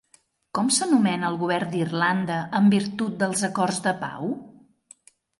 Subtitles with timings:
[0.59, 4.33] Com s'anomena el govern d'Irlanda en virtut dels acords de pau?